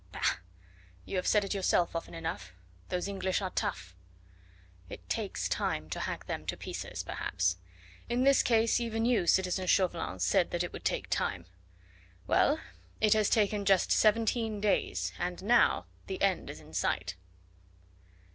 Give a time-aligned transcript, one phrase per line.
[0.11, 0.37] "Bah!
[1.05, 2.53] you have said it yourself often enough;
[2.89, 3.95] those English are tough."
[4.89, 7.57] "It takes time to hack them to pieces, perhaps.
[8.09, 11.45] In this case even you, citizen Chauvelin, said that it would take time.
[12.25, 12.59] Well,
[12.99, 17.15] it has taken just seventeen days, and now the end is in sight."